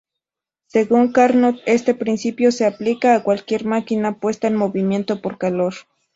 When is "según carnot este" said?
0.65-1.93